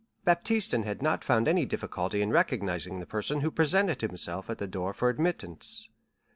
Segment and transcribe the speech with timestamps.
[0.25, 4.67] Baptistin had not found any difficulty in recognizing the person who presented himself at the
[4.67, 5.89] door for admittance.